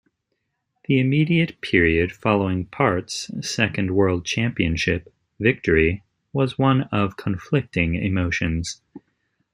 The 0.85 0.99
immediate 0.99 1.61
period 1.61 2.11
following 2.11 2.65
Part's 2.65 3.29
second 3.47 3.91
world 3.91 4.25
championship 4.25 5.13
victory 5.39 6.01
was 6.33 6.57
one 6.57 6.89
of 6.91 7.17
conflicting 7.17 7.93
emotions. 7.93 8.81